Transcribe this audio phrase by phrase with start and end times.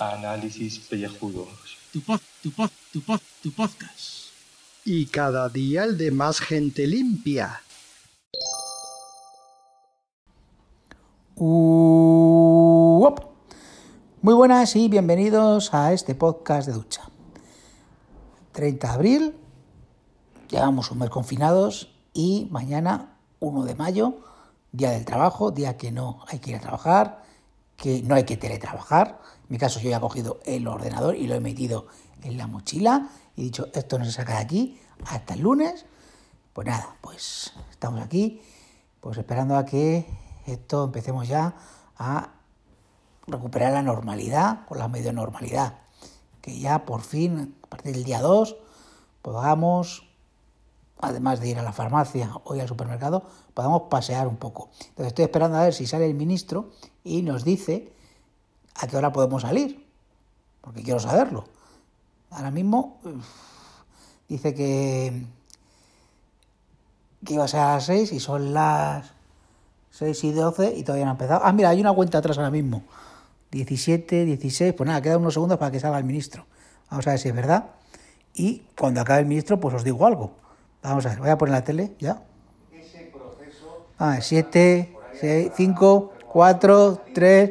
[0.00, 1.78] Análisis pellejudos.
[1.92, 4.32] Tu pod, tu pod, tu pod, tu podcast.
[4.84, 7.62] Y cada día el de más gente limpia.
[11.36, 13.20] Uop.
[14.20, 17.02] Muy buenas y bienvenidos a este podcast de ducha.
[18.50, 19.34] 30 de abril,
[20.50, 24.14] llevamos un mes confinados y mañana 1 de mayo,
[24.72, 27.22] día del trabajo, día que no hay que ir a trabajar,
[27.76, 29.20] que no hay que teletrabajar.
[29.42, 31.88] En mi caso yo ya he cogido el ordenador y lo he metido
[32.22, 35.84] en la mochila y he dicho esto no se saca de aquí hasta el lunes.
[36.54, 38.40] Pues nada, pues estamos aquí,
[39.02, 40.06] pues esperando a que
[40.46, 41.54] esto empecemos ya
[41.98, 42.30] a
[43.26, 45.74] recuperar la normalidad o la medio normalidad.
[46.40, 48.56] Que ya por fin, a partir del día 2,
[49.20, 50.05] podamos,
[51.00, 54.70] además de ir a la farmacia o ir al supermercado, podamos pasear un poco.
[54.80, 56.70] Entonces estoy esperando a ver si sale el ministro
[57.04, 57.92] y nos dice
[58.76, 59.86] a qué hora podemos salir,
[60.60, 61.44] porque quiero saberlo.
[62.30, 62.98] Ahora mismo
[64.28, 65.26] dice que,
[67.24, 69.12] que iba a ser a las 6 y son las
[69.90, 71.40] 6 y 12 y todavía no ha empezado.
[71.44, 72.82] Ah, mira, hay una cuenta atrás ahora mismo.
[73.50, 76.44] 17, 16, pues nada, quedan unos segundos para que salga el ministro.
[76.90, 77.66] Vamos a ver si es verdad.
[78.34, 80.32] Y cuando acabe el ministro, pues os digo algo.
[80.86, 82.22] Vamos a ver, voy a poner la tele ya.
[83.98, 87.50] Ah, 7, 6, 5, 4, 3,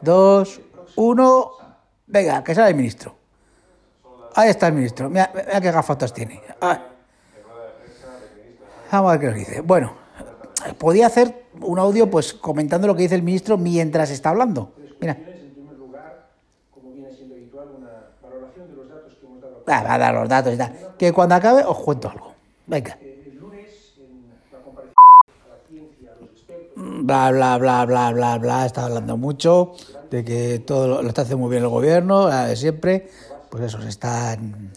[0.00, 0.60] 2,
[0.96, 1.50] 1.
[2.06, 3.14] Venga, que salga el ministro.
[4.34, 5.10] Ahí está el ministro.
[5.10, 6.40] Mira, mira qué gafotas tiene.
[6.62, 6.86] Ah.
[8.90, 9.60] Vamos a ver qué nos dice.
[9.60, 9.92] Bueno,
[10.78, 14.72] podía hacer un audio pues comentando lo que dice el ministro mientras está hablando.
[15.02, 15.18] Mira.
[19.66, 20.94] Ah, va a dar los datos y tal.
[20.96, 22.39] Que cuando acabe os cuento algo.
[22.66, 22.98] Venga.
[23.00, 24.96] El lunes, en la comparecencia
[26.76, 28.66] Bla, bla, bla, bla, bla, bla.
[28.66, 29.72] Está hablando mucho
[30.10, 33.08] de que todo lo, está haciendo muy bien el gobierno, siempre.
[33.50, 34.70] Pues eso, se están.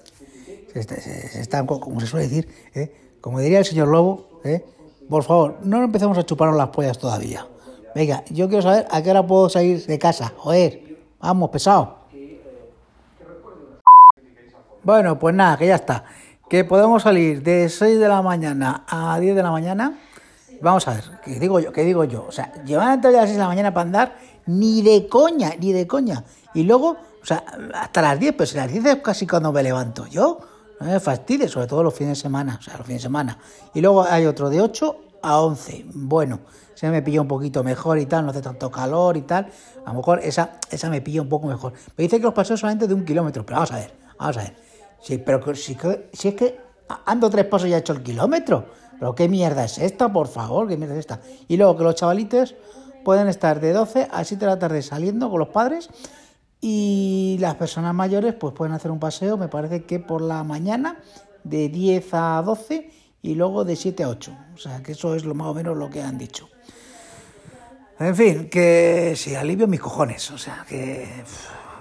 [0.73, 2.91] Se, está- se- se están, co- como se suele decir, ¿eh?
[3.22, 4.66] como diría el señor Lobo, ¿eh?
[5.07, 7.45] por favor, no empecemos a chuparnos las pollas todavía.
[7.93, 10.33] Venga, yo quiero saber a qué hora puedo salir de casa.
[10.35, 11.99] Joder, vamos, pesado.
[14.83, 16.03] Bueno, pues nada, que ya está.
[16.53, 19.97] Que podemos salir de 6 de la mañana a 10 de la mañana.
[20.62, 21.72] Vamos a ver, ¿qué digo yo?
[21.74, 22.28] ¿Qué digo yo?
[22.28, 24.16] O sea, llevar antes de las 6 de la mañana para andar,
[24.46, 26.24] ni de coña, ni de coña.
[26.53, 27.44] Y luego, o sea,
[27.74, 30.41] hasta las 10, pero si las 10 es casi cuando me levanto yo.
[30.80, 33.40] No me fastidies, sobre todo los fines de semana, o sea, los fines de semana.
[33.74, 35.85] Y luego hay otro de 8 a 11.
[35.96, 36.41] Bueno,
[36.75, 39.47] se me pilla un poquito mejor y tal, no hace tanto calor y tal.
[39.88, 41.74] A lo mejor esa, esa me pilla un poco mejor.
[41.97, 44.41] Me dice que los paseos solamente de un kilómetro, pero vamos a ver, vamos a
[44.41, 44.72] ver.
[45.03, 46.58] Sí, pero que- si, que- si es que
[47.06, 48.66] ando tres pasos y he hecho el kilómetro.
[49.00, 51.19] Pero qué mierda es esta, por favor, qué mierda es esta.
[51.47, 52.56] Y luego que los chavalitos
[53.03, 55.90] pueden estar de 12 a 7 de la tarde saliendo con los padres
[56.62, 61.00] y las personas mayores pues pueden hacer un paseo, me parece que por la mañana
[61.44, 62.90] de 10 a 12
[63.22, 64.31] y luego de 7 a 8.
[64.53, 66.47] O sea, que eso es lo más o menos lo que han dicho.
[68.00, 70.31] En fin, que sí, alivio mis cojones.
[70.31, 71.08] O sea, que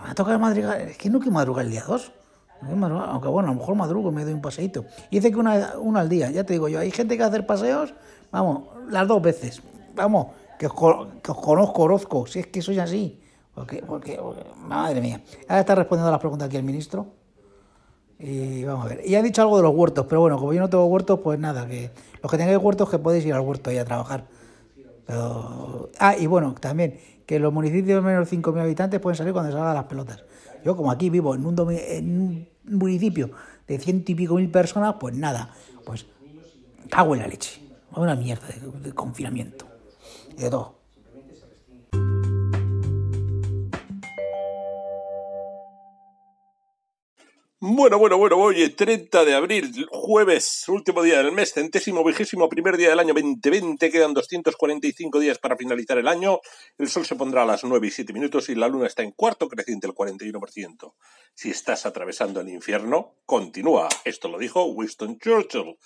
[0.05, 0.81] me ha tocado madrugar.
[0.81, 2.13] Es que no quiero madrugar el día 2.
[2.63, 4.85] Aunque bueno, a lo mejor madrugo y me doy un paseíto.
[5.11, 6.79] Y dice que una, una al día, ya te digo yo.
[6.81, 7.95] Hay gente que hace paseos,
[8.31, 9.63] vamos, las dos veces.
[9.95, 10.29] Vamos,
[10.59, 10.73] que os,
[11.23, 13.21] que os conozco, Orozco, si es que soy así.
[13.55, 15.21] Porque, porque, porque- madre mía.
[15.49, 17.07] Ahora está respondiendo a las preguntas aquí el ministro.
[18.19, 19.01] Y vamos a ver.
[19.05, 21.39] Y ha dicho algo de los huertos, pero bueno, como yo no tengo huertos, pues
[21.41, 21.91] nada, que
[22.23, 24.25] los que tengáis huertos que podéis ir al huerto ahí a trabajar.
[25.99, 29.51] Ah, y bueno, también, que los municipios de menos de 5.000 habitantes pueden salir cuando
[29.53, 30.25] salgan las pelotas.
[30.65, 33.31] Yo como aquí vivo en un, domi- municipio
[33.67, 36.07] de ciento y pico mil personas, pues nada, pues
[36.89, 37.61] cago en la leche.
[37.95, 39.67] Una mierda de, de confinamiento.
[40.37, 40.82] De todo.
[47.65, 52.77] Bueno, bueno, bueno, oye, 30 de abril, jueves, último día del mes, centésimo, vigésimo, primer
[52.77, 56.41] día del año 2020, quedan 245 días para finalizar el año,
[56.77, 59.13] el sol se pondrá a las 9 y 7 minutos y la luna está en
[59.13, 60.95] cuarto creciente, el 41%.
[61.35, 65.77] Si estás atravesando el infierno, continúa, esto lo dijo Winston Churchill,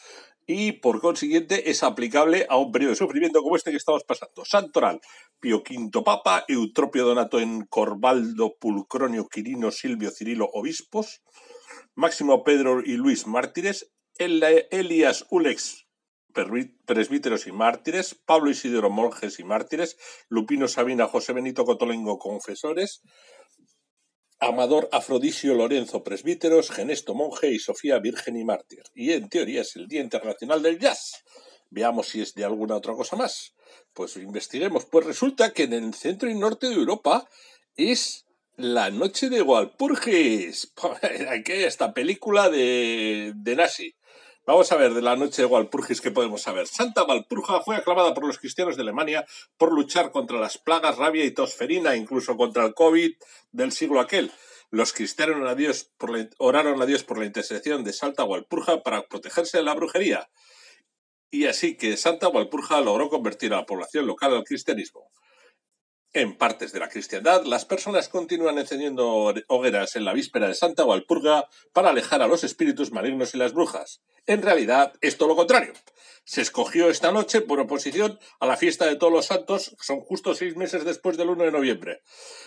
[0.46, 4.46] y por consiguiente es aplicable a un periodo de sufrimiento como este que estamos pasando.
[4.46, 5.00] Santoral,
[5.40, 11.20] Pío V Papa, Eutropio Donato en Corvaldo, Pulcronio, Quirino, Silvio, Cirilo, Obispos,
[11.96, 15.86] Máximo Pedro y Luis Mártires, El- Elías Ulex
[16.84, 19.96] Presbíteros y Mártires, Pablo Isidoro Monjes y Mártires,
[20.28, 23.00] Lupino Sabina José Benito Cotolengo Confesores,
[24.38, 28.82] Amador Afrodisio Lorenzo Presbíteros, Genesto Monje y Sofía Virgen y Mártir.
[28.94, 31.24] Y en teoría es el Día Internacional del Jazz.
[31.70, 33.54] Veamos si es de alguna otra cosa más.
[33.94, 34.84] Pues investiguemos.
[34.84, 37.26] Pues resulta que en el centro y norte de Europa
[37.76, 38.25] es
[38.56, 40.72] la noche de Walpurgis.
[41.30, 43.94] Aquí hay esta película de, de nazi.
[44.46, 46.68] Vamos a ver de la noche de Walpurgis qué podemos saber.
[46.68, 49.26] Santa Walpurga fue aclamada por los cristianos de Alemania
[49.58, 53.12] por luchar contra las plagas, rabia y tosferina, incluso contra el COVID
[53.50, 54.30] del siglo aquel.
[54.70, 58.82] Los cristianos a Dios por la- oraron a Dios por la intercesión de Santa Walpurga
[58.82, 60.28] para protegerse de la brujería.
[61.30, 65.10] Y así que Santa Walpurga logró convertir a la población local al cristianismo.
[66.16, 70.82] En partes de la cristiandad, las personas continúan encendiendo hogueras en la víspera de Santa
[70.82, 74.00] Walpurga para alejar a los espíritus malignos y las brujas.
[74.24, 75.74] En realidad, es todo lo contrario.
[76.24, 80.34] Se escogió esta noche por oposición a la fiesta de todos los santos, son justo
[80.34, 82.00] seis meses después del 1 de noviembre,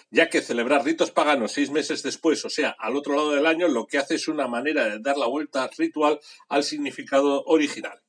[0.10, 3.68] ya que celebrar ritos paganos seis meses después, o sea, al otro lado del año,
[3.68, 8.02] lo que hace es una manera de dar la vuelta ritual al significado original.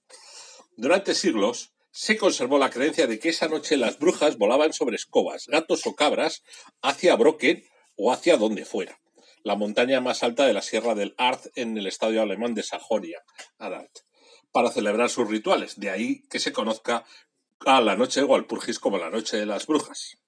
[0.75, 5.46] Durante siglos se conservó la creencia de que esa noche las brujas volaban sobre escobas,
[5.46, 6.42] gatos o cabras
[6.82, 7.64] hacia Brocken
[7.96, 9.00] o hacia donde fuera,
[9.42, 13.22] la montaña más alta de la Sierra del Arz en el estadio alemán de Sajonia,
[14.52, 15.78] para celebrar sus rituales.
[15.78, 17.04] De ahí que se conozca
[17.66, 20.19] a la noche de Walpurgis como la noche de las brujas.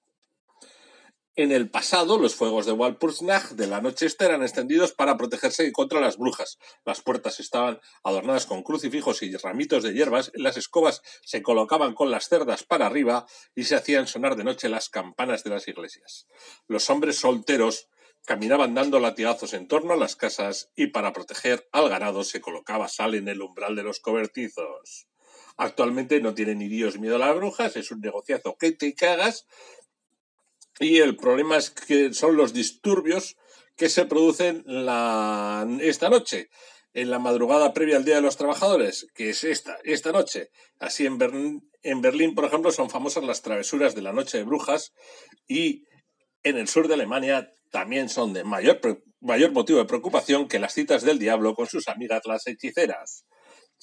[1.35, 5.71] En el pasado, los fuegos de Walpurgisnacht de la noche esta eran extendidos para protegerse
[5.71, 6.59] contra las brujas.
[6.85, 12.11] Las puertas estaban adornadas con crucifijos y ramitos de hierbas, las escobas se colocaban con
[12.11, 13.25] las cerdas para arriba
[13.55, 16.27] y se hacían sonar de noche las campanas de las iglesias.
[16.67, 17.89] Los hombres solteros
[18.27, 22.87] caminaban dando latigazos en torno a las casas y para proteger al ganado se colocaba
[22.87, 25.07] sal en el umbral de los cobertizos.
[25.57, 29.45] Actualmente no tienen ni Dios miedo a las brujas, es un negociazo que te cagas,
[30.79, 33.37] y el problema es que son los disturbios
[33.75, 36.49] que se producen la, esta noche,
[36.93, 40.49] en la madrugada previa al Día de los Trabajadores, que es esta, esta noche.
[40.79, 44.43] Así en Berlín, en Berlín, por ejemplo, son famosas las travesuras de la Noche de
[44.43, 44.93] Brujas
[45.47, 45.85] y
[46.43, 48.79] en el sur de Alemania también son de mayor,
[49.19, 53.25] mayor motivo de preocupación que las citas del diablo con sus amigas las hechiceras.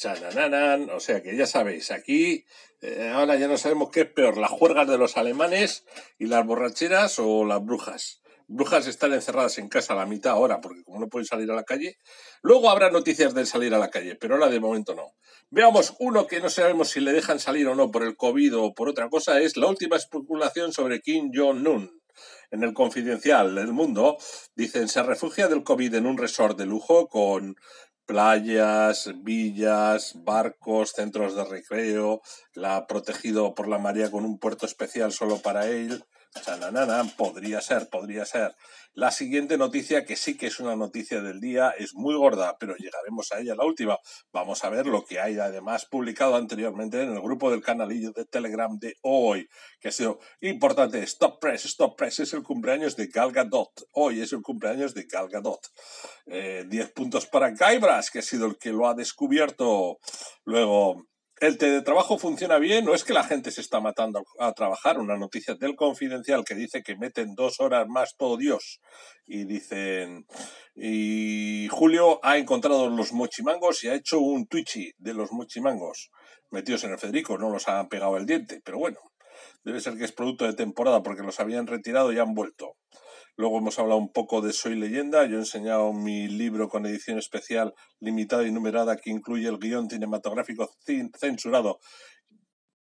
[0.02, 2.44] O sea que ya sabéis, aquí
[2.80, 5.84] eh, ahora ya no sabemos qué es peor, las juergas de los alemanes
[6.18, 8.22] y las borracheras o las brujas.
[8.46, 11.54] Brujas están encerradas en casa a la mitad ahora, porque como no pueden salir a
[11.54, 11.98] la calle.
[12.42, 15.12] Luego habrá noticias del salir a la calle, pero ahora de momento no.
[15.50, 18.74] Veamos uno que no sabemos si le dejan salir o no por el COVID o
[18.74, 22.00] por otra cosa, es la última especulación sobre Kim Jong-un.
[22.50, 24.16] En el confidencial del mundo
[24.56, 27.54] dicen se refugia del COVID en un resort de lujo con
[28.10, 32.22] playas, villas, barcos, centros de recreo,
[32.54, 36.02] la protegido por la María con un puerto especial solo para él.
[37.16, 38.54] Podría ser, podría ser.
[38.94, 42.76] La siguiente noticia, que sí que es una noticia del día, es muy gorda, pero
[42.76, 43.98] llegaremos a ella la última.
[44.32, 48.24] Vamos a ver lo que hay además publicado anteriormente en el grupo del canalillo de
[48.24, 49.48] Telegram de hoy,
[49.80, 51.02] que ha sido importante.
[51.02, 53.88] Stop Press, Stop Press es el cumpleaños de Gal Gadot.
[53.92, 55.60] Hoy es el cumpleaños de Gal Gadot.
[56.26, 59.98] Eh, 10 puntos para Guybrush, que ha sido el que lo ha descubierto.
[60.44, 61.06] Luego,
[61.40, 64.98] el teletrabajo funciona bien, no es que la gente se está matando a trabajar.
[64.98, 68.80] Una noticia del confidencial que dice que meten dos horas más todo Dios.
[69.26, 70.26] Y dicen,
[70.74, 76.10] y Julio ha encontrado los mochimangos y ha hecho un twitchy de los mochimangos
[76.50, 77.38] metidos en el Federico.
[77.38, 78.98] No los han pegado el diente, pero bueno,
[79.64, 82.76] debe ser que es producto de temporada porque los habían retirado y han vuelto.
[83.40, 85.24] Luego hemos hablado un poco de Soy Leyenda.
[85.24, 89.88] Yo he enseñado mi libro con edición especial limitada y numerada que incluye el guion
[89.88, 91.80] cinematográfico cin- censurado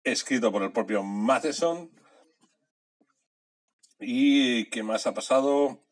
[0.02, 1.90] escrito por el propio Matheson.
[4.00, 5.84] ¿Y qué más ha pasado?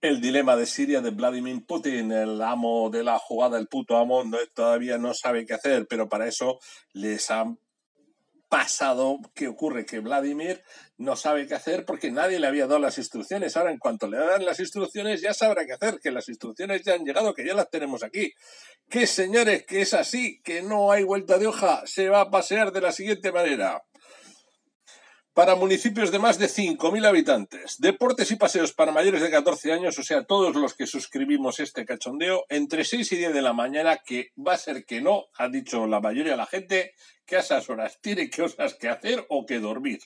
[0.00, 4.24] El dilema de Siria de Vladimir Putin, el amo de la jugada, el puto amo,
[4.54, 6.60] todavía no sabe qué hacer, pero para eso
[6.94, 7.58] les han
[8.52, 10.62] pasado que ocurre que Vladimir
[10.98, 13.56] no sabe qué hacer porque nadie le había dado las instrucciones.
[13.56, 16.92] Ahora, en cuanto le dan las instrucciones, ya sabrá qué hacer, que las instrucciones ya
[16.92, 18.34] han llegado, que ya las tenemos aquí.
[18.90, 22.72] Que señores, que es así, que no hay vuelta de hoja, se va a pasear
[22.72, 23.82] de la siguiente manera.
[25.34, 29.98] Para municipios de más de 5.000 habitantes, deportes y paseos para mayores de 14 años,
[29.98, 34.02] o sea, todos los que suscribimos este cachondeo, entre 6 y 10 de la mañana,
[34.04, 36.92] que va a ser que no, ha dicho la mayoría de la gente,
[37.24, 40.00] que a esas horas tiene cosas que hacer o que dormir.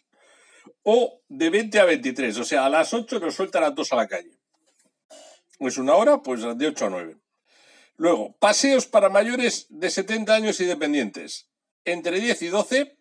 [0.84, 3.96] O de 20 a 23, o sea, a las 8 nos sueltan a todos a
[3.96, 4.38] la calle.
[5.58, 7.16] Pues una hora, pues de 8 a 9.
[7.96, 11.48] Luego, paseos para mayores de 70 años y dependientes.
[11.84, 12.96] Entre 10 y 12,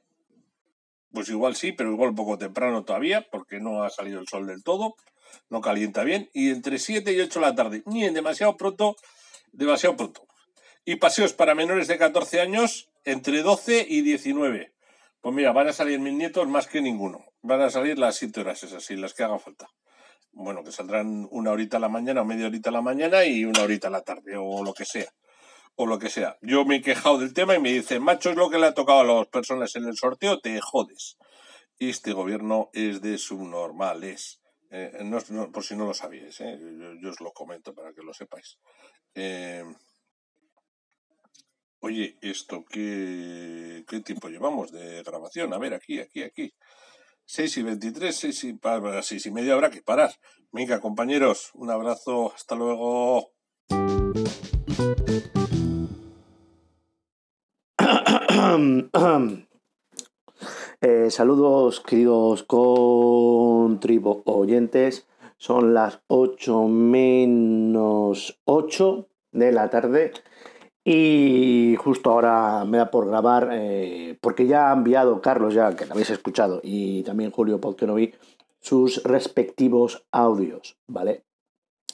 [1.15, 4.63] pues igual sí, pero igual poco temprano todavía, porque no ha salido el sol del
[4.63, 4.95] todo,
[5.49, 6.29] no calienta bien.
[6.33, 8.95] Y entre 7 y 8 de la tarde, ni en demasiado pronto,
[9.51, 10.27] demasiado pronto.
[10.85, 14.73] Y paseos para menores de 14 años entre 12 y 19.
[15.21, 17.25] Pues mira, van a salir mis nietos más que ninguno.
[17.41, 19.67] Van a salir las 7 horas esas, y las que haga falta.
[20.31, 23.45] Bueno, que saldrán una horita a la mañana o media horita a la mañana y
[23.45, 25.09] una horita a la tarde o lo que sea.
[25.75, 26.37] O lo que sea.
[26.41, 28.73] Yo me he quejado del tema y me dice, macho, es lo que le ha
[28.73, 31.17] tocado a las personas en el sorteo, te jodes.
[31.77, 34.41] Y este gobierno es de subnormales.
[34.71, 36.57] Eh, no, no, por si no lo sabíais, ¿eh?
[36.59, 38.57] yo, yo, os lo comento para que lo sepáis.
[39.13, 39.63] Eh,
[41.79, 45.53] oye, ¿esto qué, qué tiempo llevamos de grabación?
[45.53, 46.53] A ver, aquí, aquí, aquí.
[47.25, 50.13] 6 y 23, 6 y, para 6 y media habrá que parar.
[50.51, 53.31] Venga, compañeros, un abrazo, hasta luego.
[60.81, 65.07] Eh, saludos, queridos contribo oyentes.
[65.37, 70.11] Son las 8 menos 8 de la tarde
[70.83, 75.87] y justo ahora me da por grabar, eh, porque ya ha enviado Carlos, ya que
[75.87, 77.59] lo habéis escuchado, y también Julio
[77.95, 78.13] vi
[78.59, 81.23] sus respectivos audios, ¿vale?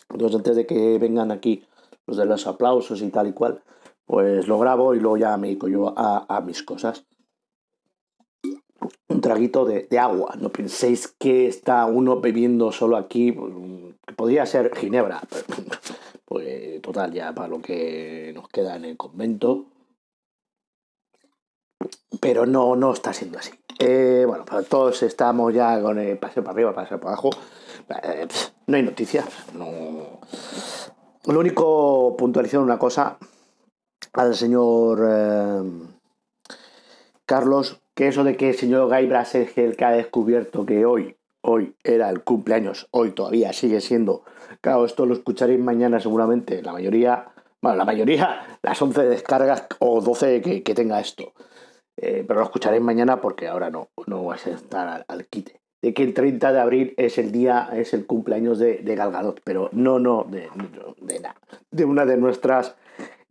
[0.09, 1.63] Entonces antes de que vengan aquí
[2.07, 3.63] los de los aplausos y tal y cual,
[4.11, 7.05] pues lo grabo y luego ya me dedico yo a, mis cosas
[9.07, 10.35] un traguito de, agua.
[10.37, 13.53] No penséis que está uno bebiendo solo aquí, pues,
[14.17, 15.21] podría ser ginebra.
[16.25, 19.65] Pues total, ya para lo que nos queda en el convento.
[22.21, 23.51] Pero no, no está siendo así.
[23.79, 27.31] Eh, bueno, pues todos estamos ya con el paseo para arriba, paseo para abajo.
[28.03, 28.27] Eh,
[28.67, 29.25] no hay noticias.
[29.53, 30.21] No.
[31.25, 33.17] Lo único, puntualizar una cosa
[34.13, 35.61] al señor eh,
[37.25, 41.15] Carlos que eso de que el señor Gaibras es el que ha descubierto que hoy,
[41.41, 44.23] hoy era el cumpleaños, hoy todavía sigue siendo.
[44.61, 47.27] Claro, esto lo escucharéis mañana seguramente, la mayoría,
[47.61, 51.33] bueno, la mayoría, las 11 descargas o 12 que, que tenga esto.
[51.97, 55.59] Eh, pero lo escucharéis mañana porque ahora no, no vais a estar al, al, quite.
[55.81, 59.41] De que el 30 de abril es el día, es el cumpleaños de, de Galgadot,
[59.43, 60.47] pero no, no, de,
[61.01, 61.29] de, de,
[61.71, 62.75] de una de nuestras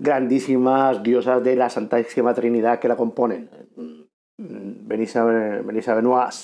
[0.00, 3.50] grandísimas diosas de la Santísima Trinidad que la componen.
[4.38, 6.34] Benissa, Benissa Benoit,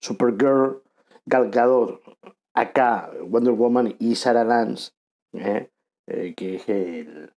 [0.00, 0.82] Supergirl,
[1.26, 2.00] Gal Gadot,
[2.54, 4.92] acá Wonder Woman y Sarah Lance,
[5.34, 5.68] ¿eh?
[6.06, 7.32] Eh, que es el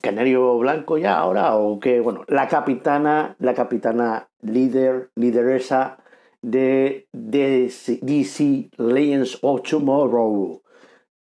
[0.00, 5.98] canario blanco ya ahora o que bueno la capitana la capitana líder lideresa
[6.40, 10.62] de DC, DC Legends of Tomorrow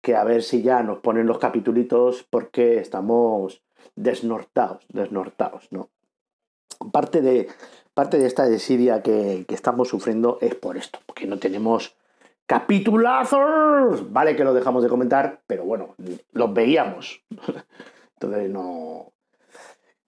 [0.02, 3.62] que a ver si ya nos ponen los capitulitos porque estamos
[3.96, 5.90] desnortados desnortados no
[6.92, 7.48] parte de,
[7.94, 11.96] parte de esta desidia que, que estamos sufriendo es por esto, porque no tenemos
[12.46, 14.12] capitulazos.
[14.12, 15.96] Vale que lo dejamos de comentar, pero bueno,
[16.32, 17.22] los veíamos.
[18.16, 19.12] Entonces no.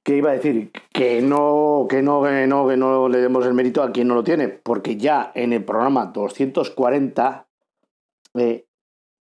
[0.04, 0.72] ¿Qué iba a decir?
[0.92, 4.16] Que no, que no, que no, que no le demos el mérito a quien no
[4.16, 7.48] lo tiene, porque ya en el programa 240
[8.34, 8.66] eh,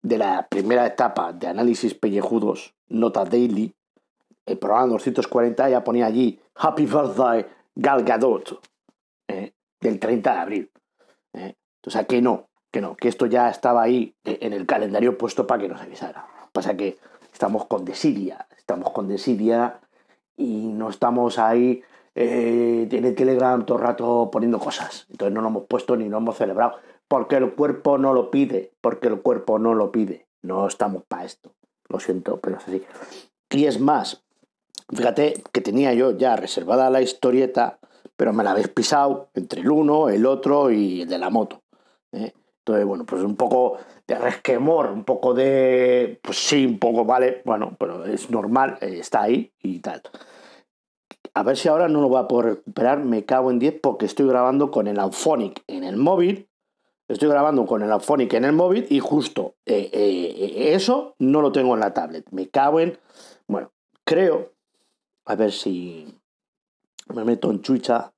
[0.04, 3.74] de la primera etapa de análisis pellejudos, Nota Daily,
[4.46, 7.46] el programa 240 ya ponía allí Happy Birthday
[7.76, 8.62] Gal Gadot
[9.30, 10.72] eh, del 30 de abril.
[11.34, 11.56] Eh.
[11.86, 15.48] O sea, que no, que no, que esto ya estaba ahí en el calendario puesto
[15.48, 16.28] para que nos avisara.
[16.52, 16.98] Pasa que
[17.32, 19.80] estamos con desidia, estamos con desidia
[20.36, 21.82] y no estamos ahí
[22.16, 25.08] eh, en el Telegram todo el rato poniendo cosas.
[25.10, 26.76] Entonces no lo hemos puesto ni lo hemos celebrado.
[27.14, 30.26] Porque el cuerpo no lo pide, porque el cuerpo no lo pide.
[30.42, 31.54] No estamos para esto.
[31.88, 32.84] Lo siento, pero es así.
[33.52, 34.24] Y es más,
[34.92, 37.80] Fíjate que tenía yo ya reservada la historieta,
[38.16, 41.62] pero me la habéis pisado entre el uno, el otro y el de la moto.
[42.12, 42.34] ¿eh?
[42.60, 43.78] Entonces, bueno, pues un poco
[44.08, 46.20] de resquemor, un poco de.
[46.22, 50.02] Pues sí, un poco, vale, bueno, pero es normal, eh, está ahí y tal.
[51.34, 54.06] A ver si ahora no lo voy a poder recuperar, me cago en 10 porque
[54.06, 56.48] estoy grabando con el Auphonic en el móvil.
[57.08, 61.52] Estoy grabando con el Auphonic en el móvil y justo eh, eh, eso no lo
[61.52, 62.26] tengo en la tablet.
[62.32, 62.98] Me cago en.
[63.48, 63.72] Bueno,
[64.06, 64.54] creo
[65.26, 66.20] a ver si
[67.14, 68.14] me meto en chucha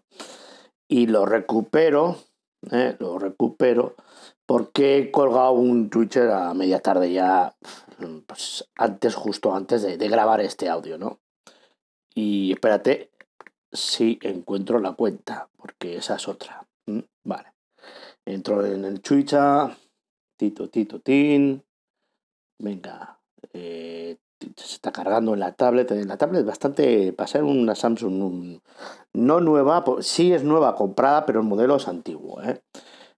[0.87, 2.17] y lo recupero,
[2.71, 2.95] ¿eh?
[2.99, 3.95] lo recupero,
[4.45, 7.55] porque he colgado un Twitter a media tarde ya,
[8.27, 11.19] pues antes, justo antes de, de grabar este audio, ¿no?
[12.13, 13.11] Y espérate
[13.71, 16.65] si encuentro la cuenta, porque esa es otra.
[17.23, 17.54] Vale.
[18.25, 19.69] Entro en el Twitter,
[20.35, 21.63] Tito, Tito, Tin.
[22.57, 23.19] Venga.
[23.53, 25.91] Eh, se está cargando en la tablet.
[25.91, 28.61] En la tablet bastante, para ser una Samsung un,
[29.13, 32.41] no nueva, sí es nueva comprada, pero el modelo es antiguo.
[32.41, 32.61] ¿eh?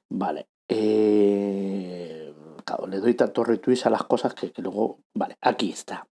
[0.10, 0.48] Vale.
[0.68, 2.34] Eh,
[2.66, 5.00] claro, le doy tantos retweets a las cosas que, luego...
[5.14, 6.08] Vale, aquí está.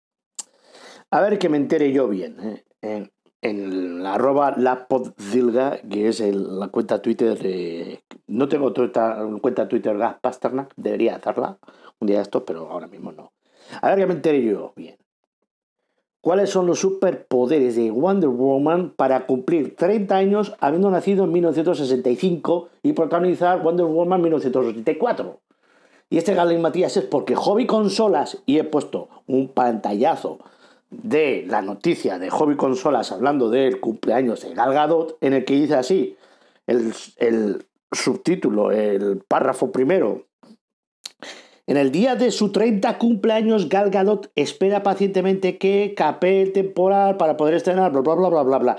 [1.11, 2.63] A ver que me entere yo bien.
[2.81, 3.09] ¿eh?
[3.49, 8.01] En, la arroba lapodzilga, que es la cuenta Twitter de...
[8.27, 11.57] No tengo tuita- cuenta Twitter Gas Pasternak, debería hacerla
[11.99, 13.31] un día de estos, pero ahora mismo no.
[13.81, 14.97] A ver que me enteré yo bien.
[16.21, 22.69] ¿Cuáles son los superpoderes de Wonder Woman para cumplir 30 años habiendo nacido en 1965
[22.81, 25.39] y protagonizar Wonder Woman 1984?
[26.09, 30.39] Y este Galen Matías es porque Hobby Consolas, y he puesto un pantallazo
[31.03, 35.55] de la noticia de Hobby Consolas hablando del cumpleaños de Gal Gadot, en el que
[35.55, 36.17] dice así,
[36.67, 40.25] el, el subtítulo, el párrafo primero.
[41.67, 47.37] En el día de su 30 cumpleaños, Gal Gadot espera pacientemente que capee temporal para
[47.37, 48.77] poder estrenar, bla, bla, bla, bla, bla, bla.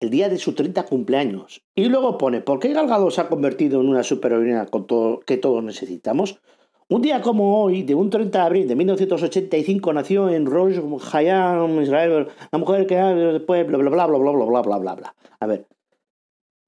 [0.00, 1.62] El día de su 30 cumpleaños.
[1.74, 5.20] Y luego pone, ¿por qué Gal Gadot se ha convertido en una superheroína con todo,
[5.20, 6.40] que todos necesitamos?
[6.88, 10.78] Un día como hoy, de un 30 de abril de 1985, nació en Rosh
[11.12, 15.14] Hayam, Israel, la mujer que después, bla, bla, bla, bla, bla, bla, bla, bla, bla.
[15.40, 15.66] A ver,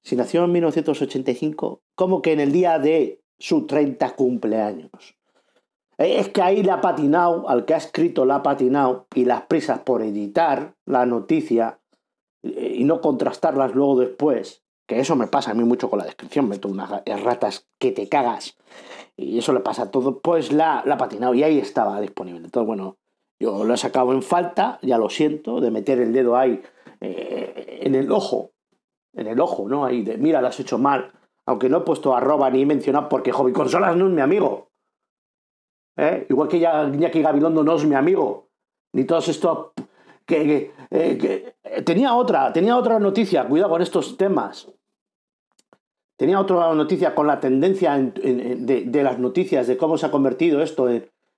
[0.01, 4.89] si nació en 1985, ¿cómo que en el día de su 30 cumpleaños?
[5.99, 6.95] Eh, Es que ahí la ha
[7.47, 11.79] al que ha escrito la ha y las prisas por editar la noticia
[12.41, 16.05] eh, y no contrastarlas luego después, que eso me pasa a mí mucho con la
[16.05, 18.57] descripción, meto unas ratas que te cagas,
[19.17, 22.45] y eso le pasa a todo, pues la, la patinado y ahí estaba disponible.
[22.45, 22.97] Entonces, bueno,
[23.39, 26.61] yo lo he sacado en falta, ya lo siento, de meter el dedo ahí
[27.01, 28.51] eh, en el ojo,
[29.13, 29.85] en el ojo, ¿no?
[29.85, 31.11] Ahí de, mira, lo has hecho mal,
[31.45, 34.69] aunque no he puesto arroba ni mencionado porque Hobby Consolas no es mi amigo.
[35.97, 36.27] ¿Eh?
[36.29, 38.49] Igual que ya Iñaki Gabilondo no es mi amigo,
[38.93, 39.71] ni todos estos...
[40.27, 44.67] Que, que, eh, eh, tenía otra, tenía otra noticia, cuidado con estos temas.
[46.17, 50.05] Tenía otra noticia con la tendencia en- en- en- de, las noticias, de cómo se
[50.05, 50.95] ha convertido esto en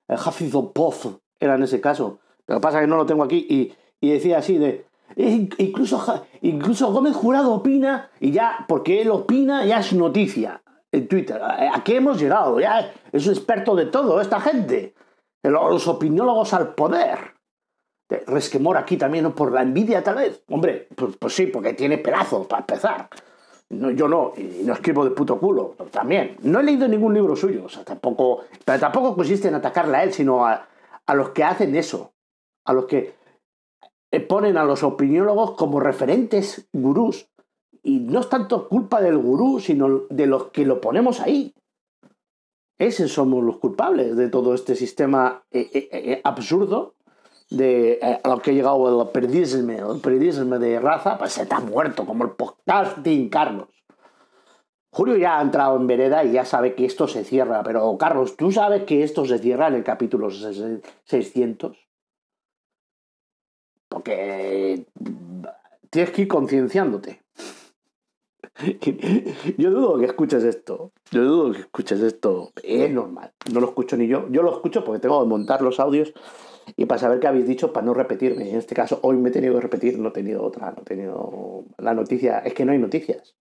[0.08, 2.20] el Hafizopov, era en ese caso.
[2.48, 4.86] Lo que pasa que no lo tengo aquí y, y decía así de...
[5.16, 11.08] "Eh, Incluso, incluso Gómez Jurado opina y ya, porque él opina, ya es noticia en
[11.08, 11.40] Twitter.
[11.44, 12.60] ¿A qué hemos llegado?
[12.60, 14.96] Ya es un experto de todo esta gente.
[15.44, 17.20] Los opiniólogos al poder.
[18.10, 20.44] Resquemor aquí también, por la envidia tal vez.
[20.50, 23.10] Hombre, pues, pues sí, porque tiene pedazos para empezar.
[23.70, 26.38] Yo no, y no escribo de puto culo, también.
[26.42, 30.04] No he leído ningún libro suyo, o sea, tampoco, pero tampoco consiste en atacarle a
[30.04, 30.68] él, sino a,
[31.06, 32.12] a los que hacen eso,
[32.66, 33.14] a los que
[34.28, 37.30] ponen a los opiniólogos como referentes gurús.
[37.84, 41.54] Y no es tanto culpa del gurú, sino de los que lo ponemos ahí.
[42.80, 46.96] Esos somos los culpables de todo este sistema eh, eh, eh, absurdo
[47.50, 51.60] de eh, lo que ha llegado el periodismo, el periodismo de raza, pues se está
[51.60, 53.70] muerto, como el podcasting, Carlos.
[54.92, 58.36] Julio ya ha entrado en vereda y ya sabe que esto se cierra, pero Carlos,
[58.36, 61.78] ¿tú sabes que esto se cierra en el capítulo 600?
[63.88, 65.46] Porque mm,
[65.90, 67.19] tienes que ir concienciándote.
[69.58, 70.92] Yo dudo que escuches esto.
[71.12, 72.52] Yo dudo que escuches esto.
[72.64, 73.32] Es normal.
[73.54, 74.28] No lo escucho ni yo.
[74.30, 76.14] Yo lo escucho porque tengo que montar los audios
[76.76, 78.50] y para saber qué habéis dicho para no repetirme.
[78.50, 80.86] En este caso, hoy me he tenido que repetir, no he tenido otra, no he
[80.86, 82.40] tenido la noticia.
[82.40, 83.36] Es que no hay noticias.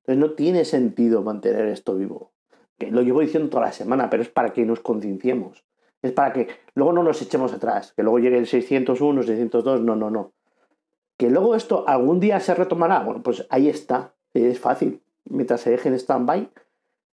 [0.00, 2.32] Entonces no tiene sentido mantener esto vivo.
[2.78, 5.64] Que lo llevo diciendo toda la semana, pero es para que nos concienciemos.
[6.02, 7.92] Es para que luego no nos echemos atrás.
[7.96, 9.80] Que luego llegue el 601, 602.
[9.80, 10.32] No, no, no.
[11.16, 13.00] Que luego esto algún día se retomará.
[13.00, 14.14] Bueno, pues ahí está.
[14.34, 15.00] Es fácil.
[15.24, 16.48] Mientras se deje en stand-by,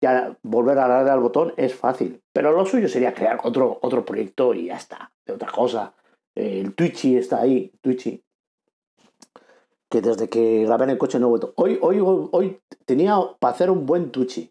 [0.00, 2.20] ya volver a darle al botón es fácil.
[2.33, 5.12] Pero lo suyo sería crear otro, otro proyecto y ya está.
[5.24, 5.94] De otra cosa.
[6.35, 7.72] Eh, El Twitchy está ahí.
[7.81, 8.22] Twitchy.
[9.88, 11.53] Que desde que grabé en el coche no he vuelto.
[11.57, 14.50] Hoy, hoy, hoy tenía para hacer un buen Twitchy.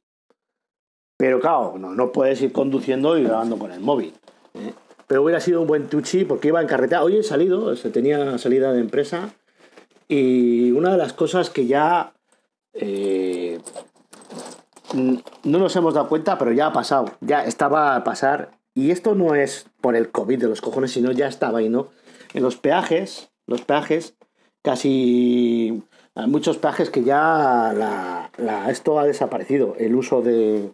[1.17, 4.13] Pero claro, no, no puedes ir conduciendo y grabando con el móvil.
[4.55, 4.73] ¿eh?
[5.07, 7.03] Pero hubiera sido un buen Twitchy porque iba en carretera.
[7.03, 9.33] Hoy he salido, se tenía salida de empresa.
[10.07, 12.12] Y una de las cosas que ya
[12.73, 13.59] eh,
[14.93, 18.51] no nos hemos dado cuenta, pero ya ha pasado, ya estaba a pasar.
[18.75, 21.89] Y esto no es por el COVID de los cojones, sino ya estaba ahí, ¿no?
[22.33, 24.15] En los peajes, los peajes,
[24.63, 25.83] casi
[26.15, 28.29] hay muchos peajes que ya
[28.67, 29.75] esto ha desaparecido.
[29.77, 30.71] El uso de,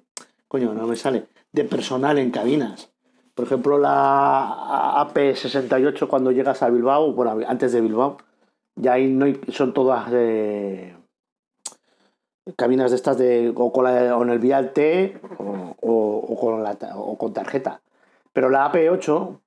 [0.48, 2.92] coño, no me sale, de personal en cabinas.
[3.36, 8.18] Por ejemplo, la AP68 cuando llegas a Bilbao, bueno, antes de Bilbao,
[8.76, 10.96] ya ahí no hay- son todas eh,
[12.56, 17.34] cabinas de estas de o con, en el vial T o, con la, o con
[17.34, 17.82] tarjeta.
[18.34, 19.40] Pero la AP8,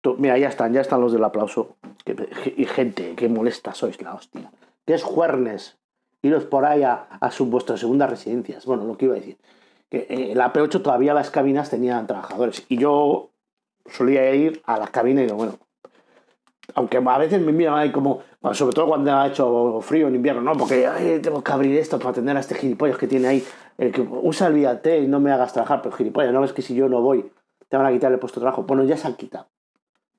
[0.00, 1.76] tú- mira, ya están, ya están los del aplauso.
[2.56, 4.50] Y gente, qué molesta sois la hostia.
[4.86, 5.78] Que es juernes,
[6.22, 8.66] iros por ahí a, a su, vuestras segundas residencias.
[8.66, 9.38] Bueno, lo que iba a decir.
[9.88, 12.64] Que eh, la AP8 todavía las cabinas tenían trabajadores.
[12.68, 13.30] Y yo
[13.86, 15.58] solía ir a las cabinas y digo, bueno,
[16.74, 18.20] aunque a veces me miran ahí como,
[18.52, 21.98] sobre todo cuando ha hecho frío en invierno, no, porque ay, tengo que abrir esto
[21.98, 23.44] para atender a este gilipollas que tiene ahí,
[23.76, 26.62] el que usa el Viate y no me hagas trabajar, pero gilipollas, no ves que
[26.62, 27.30] si yo no voy
[27.70, 28.64] te van a quitar el puesto de trabajo.
[28.64, 29.46] Bueno, ya se han quitado.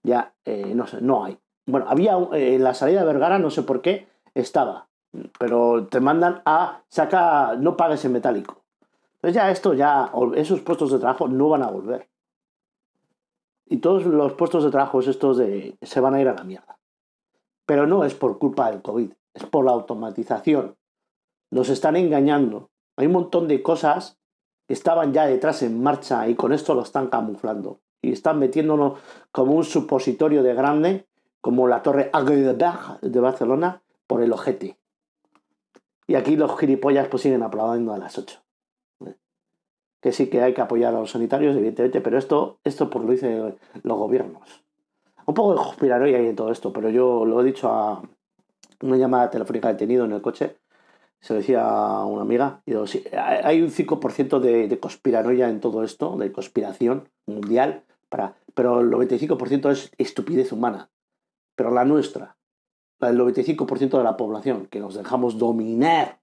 [0.03, 1.37] Ya, eh, no sé, no hay.
[1.67, 4.87] Bueno, había eh, en la salida de Vergara, no sé por qué, estaba,
[5.37, 8.63] pero te mandan a saca, no pagues en metálico.
[9.15, 12.07] Entonces ya esto, ya, esos puestos de trabajo no van a volver.
[13.67, 16.77] Y todos los puestos de trabajo estos de, se van a ir a la mierda.
[17.71, 20.75] Pero no es por culpa del COVID, es por la automatización.
[21.51, 22.69] Nos están engañando.
[22.97, 24.19] Hay un montón de cosas
[24.67, 27.79] que estaban ya detrás en marcha y con esto lo están camuflando.
[28.01, 28.99] Y están metiéndonos
[29.31, 31.07] como un supositorio de grande,
[31.39, 34.77] como la torre Aguilar de Barcelona, por el ojete.
[36.07, 38.37] Y aquí los gilipollas pues siguen aplaudiendo a las 8
[40.01, 43.11] que sí que hay que apoyar a los sanitarios, evidentemente, pero esto, esto por lo
[43.11, 44.63] dicen los gobiernos.
[45.25, 48.01] Un poco de conspiranoia en todo esto, pero yo lo he dicho a
[48.81, 50.57] una llamada telefónica que he tenido en el coche,
[51.19, 52.63] se lo decía a una amiga,
[53.43, 58.89] hay un 5% de, de conspiranoia en todo esto, de conspiración mundial, para, pero el
[58.89, 60.89] 95% es estupidez humana,
[61.55, 62.37] pero la nuestra,
[62.99, 66.19] la del 95% de la población, que nos dejamos dominar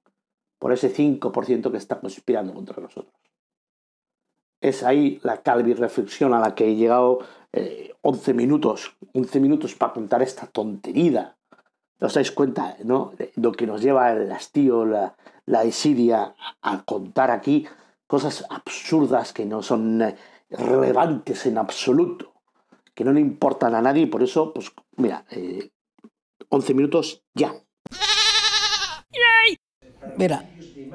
[0.59, 3.15] por ese 5% que está conspirando contra nosotros
[4.61, 7.21] es ahí la calvi reflexión a la que he llegado
[7.53, 11.37] 11 eh, minutos, 11 minutos para contar esta tontería.
[12.01, 13.13] ¿Os dais cuenta, no?
[13.19, 17.67] De lo que nos lleva el hastío, la, la desidia a contar aquí
[18.07, 20.17] cosas absurdas que no son eh,
[20.51, 22.33] relevantes en absoluto,
[22.95, 25.25] que no le importan a nadie, por eso, pues, mira,
[26.49, 27.55] 11 eh, minutos ya.
[30.17, 30.45] Mira,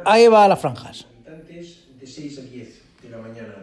[0.03, 1.07] ahí va las franjas.
[1.25, 3.55] De 6 a 10 de la mañana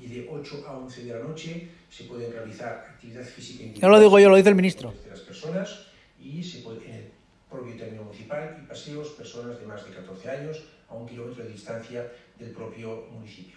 [0.00, 3.98] y de 8 a 11 de la noche se pueden realizar actividad física No lo
[3.98, 4.94] digo yo, lo dice el ministro.
[5.02, 5.86] De las personas
[6.20, 7.10] y se puede, en el
[7.50, 11.50] propio término municipal y paseos personas de más de 14 años a un kilómetro de
[11.50, 12.06] distancia
[12.38, 13.56] del propio municipio.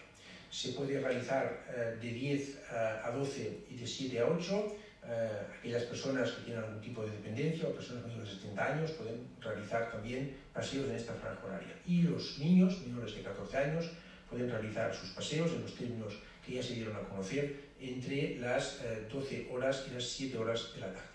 [0.50, 5.30] Se puede realizar eh, de 10 eh, a 12 y de 7 a 8 eh,
[5.60, 9.28] aquellas personas que tienen algún tipo de dependencia o personas mayores de 70 años pueden
[9.40, 11.76] realizar también paseos en esta franja horaria.
[11.86, 13.86] Y los niños menores de 14 años
[14.28, 16.14] pueden realizar sus paseos en los términos
[16.52, 20.74] que ya se dieron a conocer entre las 12 eh, horas y las 7 horas
[20.76, 21.08] de la tarde.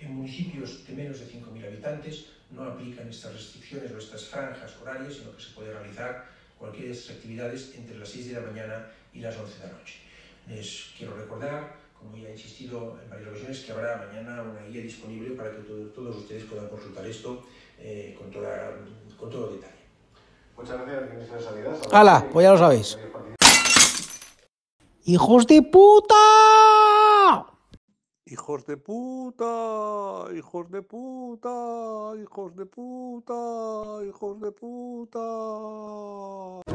[0.00, 5.14] En municipios de menos de 5.000 habitantes no aplican estas restricciones o estas franjas horarias,
[5.14, 6.24] sino que se puede realizar
[6.58, 9.72] cualquiera de estas actividades entre las 6 de la mañana y las 11 de la
[9.72, 9.94] noche.
[10.48, 14.80] Les quiero recordar, como ya he insistido en varias ocasiones, que habrá mañana una guía
[14.80, 17.46] disponible para que todos ustedes puedan consultar esto
[17.78, 18.74] eh, con, toda,
[19.18, 19.74] con todo detalle.
[20.56, 21.76] Muchas gracias, ministro de Sanidad.
[21.92, 22.26] ¡Hala!
[22.32, 22.98] Pues ya lo sabéis.
[25.08, 26.14] ¡Hijos de puta!
[28.26, 36.67] Hijos de puta, hijos de puta, hijos de puta, hijos de puta.